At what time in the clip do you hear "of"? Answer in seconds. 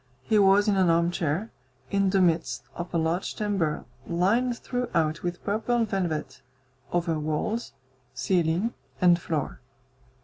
2.73-2.91